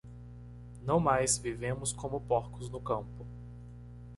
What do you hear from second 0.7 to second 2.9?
Não mais vivemos como porcos no